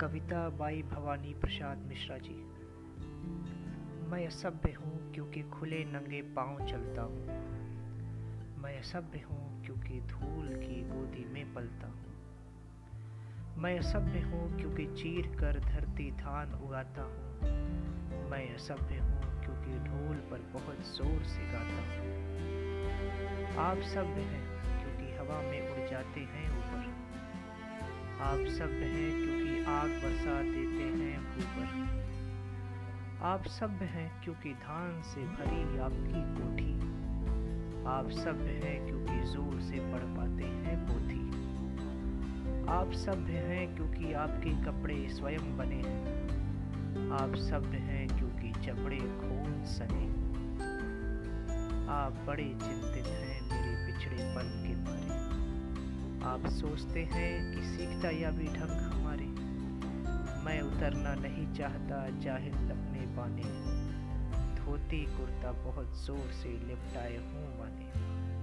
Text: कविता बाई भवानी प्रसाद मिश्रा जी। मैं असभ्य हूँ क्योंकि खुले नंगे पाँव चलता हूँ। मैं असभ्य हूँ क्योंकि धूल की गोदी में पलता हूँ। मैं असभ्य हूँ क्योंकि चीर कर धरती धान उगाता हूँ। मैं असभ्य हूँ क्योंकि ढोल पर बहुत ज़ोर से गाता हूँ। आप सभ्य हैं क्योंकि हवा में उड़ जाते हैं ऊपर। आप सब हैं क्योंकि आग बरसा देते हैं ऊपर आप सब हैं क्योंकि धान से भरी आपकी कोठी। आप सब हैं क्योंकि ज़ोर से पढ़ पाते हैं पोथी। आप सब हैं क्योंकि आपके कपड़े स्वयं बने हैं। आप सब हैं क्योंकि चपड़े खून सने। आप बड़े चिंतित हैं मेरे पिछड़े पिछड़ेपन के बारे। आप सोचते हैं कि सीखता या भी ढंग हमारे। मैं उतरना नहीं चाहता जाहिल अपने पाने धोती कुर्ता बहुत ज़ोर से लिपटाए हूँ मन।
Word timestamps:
कविता 0.00 0.48
बाई 0.48 0.82
भवानी 0.82 1.34
प्रसाद 1.34 1.78
मिश्रा 1.78 2.18
जी। 2.18 2.34
मैं 4.10 4.26
असभ्य 4.26 4.72
हूँ 4.72 5.12
क्योंकि 5.12 5.42
खुले 5.42 5.84
नंगे 5.84 6.22
पाँव 6.22 6.58
चलता 6.66 7.02
हूँ। 7.02 7.26
मैं 8.62 8.78
असभ्य 8.78 9.18
हूँ 9.18 9.64
क्योंकि 9.64 10.00
धूल 10.00 10.48
की 10.48 10.82
गोदी 10.82 11.24
में 11.32 11.54
पलता 11.54 11.86
हूँ। 11.86 12.04
मैं 13.58 13.78
असभ्य 13.78 14.20
हूँ 14.20 14.58
क्योंकि 14.58 14.86
चीर 14.86 15.26
कर 15.26 15.60
धरती 15.60 16.10
धान 16.10 16.54
उगाता 16.54 17.02
हूँ। 17.02 17.40
मैं 18.30 18.54
असभ्य 18.54 18.98
हूँ 18.98 19.20
क्योंकि 19.44 19.78
ढोल 19.78 20.16
पर 20.16 20.38
बहुत 20.52 20.96
ज़ोर 20.96 21.24
से 21.24 21.52
गाता 21.52 21.80
हूँ। 21.82 22.12
आप 23.56 23.78
सभ्य 23.78 24.20
हैं 24.20 24.44
क्योंकि 24.82 25.16
हवा 25.16 25.40
में 25.40 25.70
उड़ 25.70 25.90
जाते 25.90 26.20
हैं 26.20 26.48
ऊपर। 26.58 27.06
आप 28.22 28.46
सब 28.46 28.70
हैं 28.70 29.24
क्योंकि 29.24 29.45
आग 29.66 29.88
बरसा 29.88 30.42
देते 30.42 30.82
हैं 30.82 31.18
ऊपर 31.20 31.96
आप 33.22 33.46
सब 33.46 33.70
हैं 33.70 34.22
क्योंकि 34.24 34.50
धान 34.50 35.02
से 35.02 35.20
भरी 35.20 35.78
आपकी 35.78 36.20
कोठी। 36.36 36.74
आप 37.86 38.10
सब 38.10 38.40
हैं 38.40 38.86
क्योंकि 38.86 39.32
ज़ोर 39.32 39.60
से 39.60 39.78
पढ़ 39.78 40.04
पाते 40.16 40.44
हैं 40.44 40.76
पोथी। 40.86 41.26
आप 42.68 42.92
सब 42.92 43.26
हैं 43.28 43.76
क्योंकि 43.76 44.12
आपके 44.12 44.50
कपड़े 44.64 45.08
स्वयं 45.08 45.56
बने 45.56 45.82
हैं। 45.86 47.10
आप 47.10 47.34
सब 47.34 47.64
हैं 47.64 48.08
क्योंकि 48.08 48.52
चपड़े 48.52 48.98
खून 48.98 49.64
सने। 49.64 50.06
आप 51.88 52.24
बड़े 52.26 52.44
चिंतित 52.44 53.06
हैं 53.06 53.42
मेरे 53.42 53.86
पिछड़े 53.86 53.96
पिछड़ेपन 54.06 54.64
के 54.66 54.74
बारे। 54.74 55.16
आप 56.24 56.46
सोचते 56.46 57.00
हैं 57.04 57.54
कि 57.54 57.62
सीखता 57.62 58.10
या 58.10 58.30
भी 58.30 58.46
ढंग 58.46 58.92
हमारे। 58.92 59.45
मैं 60.46 60.60
उतरना 60.62 61.14
नहीं 61.14 61.54
चाहता 61.54 61.96
जाहिल 62.20 62.52
अपने 62.52 63.06
पाने 63.16 63.48
धोती 64.56 65.04
कुर्ता 65.06 65.52
बहुत 65.52 66.04
ज़ोर 66.06 66.30
से 66.32 66.48
लिपटाए 66.48 67.16
हूँ 67.16 67.46
मन। 67.60 68.35